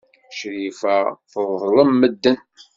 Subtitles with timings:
[0.37, 0.97] Crifa
[1.31, 2.39] teḍlem medden.